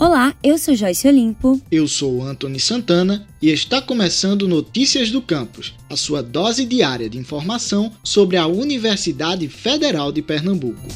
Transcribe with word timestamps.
Olá, 0.00 0.34
eu 0.42 0.56
sou 0.56 0.74
Joyce 0.74 1.06
Olimpo. 1.06 1.60
Eu 1.70 1.86
sou 1.86 2.22
Anthony 2.22 2.58
Santana 2.58 3.26
e 3.42 3.50
está 3.50 3.82
começando 3.82 4.48
Notícias 4.48 5.10
do 5.10 5.20
Campus, 5.20 5.74
a 5.90 5.94
sua 5.94 6.22
dose 6.22 6.64
diária 6.64 7.06
de 7.06 7.18
informação 7.18 7.92
sobre 8.02 8.38
a 8.38 8.46
Universidade 8.46 9.46
Federal 9.46 10.10
de 10.10 10.22
Pernambuco. 10.22 10.88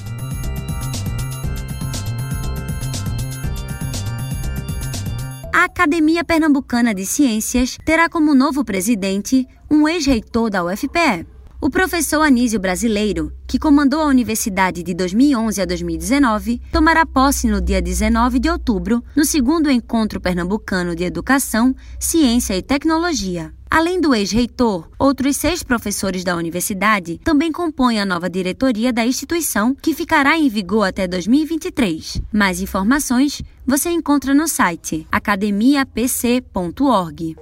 A 5.52 5.64
Academia 5.64 6.24
Pernambucana 6.24 6.94
de 6.94 7.04
Ciências 7.04 7.76
terá 7.84 8.08
como 8.08 8.34
novo 8.34 8.64
presidente 8.64 9.46
um 9.70 9.86
ex-reitor 9.86 10.48
da 10.48 10.64
UFPE. 10.64 11.33
O 11.64 11.70
professor 11.70 12.20
Anísio 12.20 12.60
Brasileiro, 12.60 13.32
que 13.46 13.58
comandou 13.58 14.02
a 14.02 14.04
universidade 14.04 14.82
de 14.82 14.92
2011 14.92 15.62
a 15.62 15.64
2019, 15.64 16.60
tomará 16.70 17.06
posse 17.06 17.46
no 17.46 17.58
dia 17.58 17.80
19 17.80 18.38
de 18.38 18.50
outubro, 18.50 19.02
no 19.16 19.24
segundo 19.24 19.70
encontro 19.70 20.20
pernambucano 20.20 20.94
de 20.94 21.04
Educação, 21.04 21.74
Ciência 21.98 22.54
e 22.54 22.60
Tecnologia. 22.60 23.50
Além 23.70 23.98
do 23.98 24.14
ex-reitor, 24.14 24.90
outros 24.98 25.38
seis 25.38 25.62
professores 25.62 26.22
da 26.22 26.36
universidade 26.36 27.18
também 27.24 27.50
compõem 27.50 27.98
a 27.98 28.04
nova 28.04 28.28
diretoria 28.28 28.92
da 28.92 29.06
instituição, 29.06 29.74
que 29.74 29.94
ficará 29.94 30.36
em 30.36 30.50
vigor 30.50 30.86
até 30.86 31.08
2023. 31.08 32.20
Mais 32.30 32.60
informações 32.60 33.40
você 33.66 33.88
encontra 33.88 34.34
no 34.34 34.46
site 34.46 35.06
academiapc.org 35.10 37.36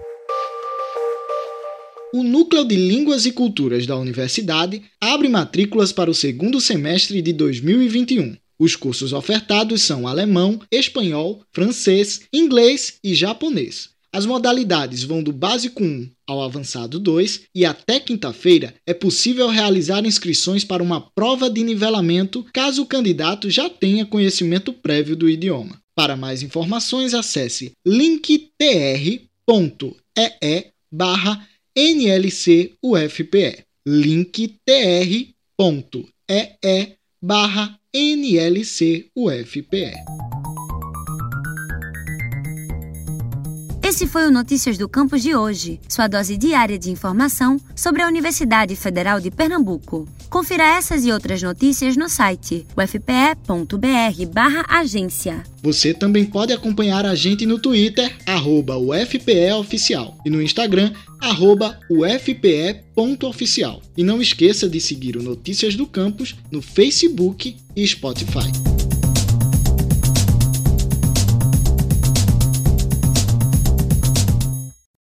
o 2.12 2.22
Núcleo 2.22 2.64
de 2.64 2.76
Línguas 2.76 3.24
e 3.24 3.32
Culturas 3.32 3.86
da 3.86 3.96
Universidade 3.96 4.82
abre 5.00 5.28
matrículas 5.28 5.92
para 5.92 6.10
o 6.10 6.14
segundo 6.14 6.60
semestre 6.60 7.22
de 7.22 7.32
2021. 7.32 8.36
Os 8.58 8.76
cursos 8.76 9.14
ofertados 9.14 9.82
são 9.82 10.06
alemão, 10.06 10.60
espanhol, 10.70 11.42
francês, 11.52 12.20
inglês 12.32 12.98
e 13.02 13.14
japonês. 13.14 13.90
As 14.14 14.26
modalidades 14.26 15.02
vão 15.04 15.22
do 15.22 15.32
básico 15.32 15.82
1 15.82 16.10
ao 16.26 16.42
avançado 16.42 17.00
2 17.00 17.44
e 17.54 17.64
até 17.64 17.98
quinta-feira 17.98 18.74
é 18.86 18.92
possível 18.92 19.48
realizar 19.48 20.04
inscrições 20.04 20.64
para 20.64 20.82
uma 20.82 21.00
prova 21.00 21.48
de 21.48 21.64
nivelamento 21.64 22.44
caso 22.52 22.82
o 22.82 22.86
candidato 22.86 23.48
já 23.48 23.70
tenha 23.70 24.04
conhecimento 24.04 24.70
prévio 24.70 25.16
do 25.16 25.30
idioma. 25.30 25.80
Para 25.96 26.14
mais 26.14 26.42
informações, 26.42 27.14
acesse 27.14 27.72
linktr.ee 27.86 28.52
barra 30.92 31.48
NLC 31.76 32.74
UFPE. 32.82 33.64
Link 33.86 34.32
tr.ee 34.66 35.36
barra 37.22 37.78
NLC 37.94 39.10
UFPE. 39.16 40.31
Esse 43.92 44.06
foi 44.06 44.26
o 44.26 44.30
Notícias 44.30 44.78
do 44.78 44.88
Campus 44.88 45.22
de 45.22 45.36
hoje, 45.36 45.78
sua 45.86 46.08
dose 46.08 46.38
diária 46.38 46.78
de 46.78 46.90
informação 46.90 47.60
sobre 47.76 48.00
a 48.00 48.08
Universidade 48.08 48.74
Federal 48.74 49.20
de 49.20 49.30
Pernambuco. 49.30 50.08
Confira 50.30 50.64
essas 50.64 51.04
e 51.04 51.12
outras 51.12 51.42
notícias 51.42 51.94
no 51.94 52.08
site 52.08 52.66
ufpe.br/agência. 52.74 55.42
Você 55.62 55.92
também 55.92 56.24
pode 56.24 56.54
acompanhar 56.54 57.04
a 57.04 57.14
gente 57.14 57.44
no 57.44 57.58
Twitter, 57.58 58.10
UFPEOficial, 58.26 60.16
e 60.24 60.30
no 60.30 60.40
Instagram, 60.40 60.94
arroba 61.20 61.78
UFPE.oficial. 61.90 63.82
E 63.94 64.02
não 64.02 64.22
esqueça 64.22 64.70
de 64.70 64.80
seguir 64.80 65.18
o 65.18 65.22
Notícias 65.22 65.76
do 65.76 65.86
Campus 65.86 66.34
no 66.50 66.62
Facebook 66.62 67.58
e 67.76 67.86
Spotify. 67.86 68.71